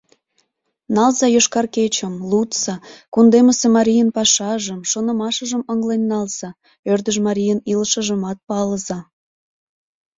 Налза 0.95 1.25
«Йошкар 1.35 1.65
кечым», 1.75 2.13
лудса, 2.29 2.75
кундемысе 3.13 3.67
марийын 3.77 4.09
пашажым, 4.15 4.79
шонымашыжым 4.91 5.61
ыҥлен 5.71 6.03
налза, 6.11 6.49
ӧрдыж 6.91 7.17
марийын 7.25 7.59
илышыжымат 7.71 8.37
палыза. 8.47 8.99